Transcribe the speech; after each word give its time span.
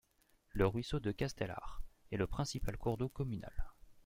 Le 0.53 0.65
ruisseau 0.65 0.99
de 0.99 1.11
Castellare 1.11 1.83
est 2.09 2.17
le 2.17 2.25
principal 2.25 2.75
cours 2.75 2.97
d'eau 2.97 3.07
communal. 3.09 3.53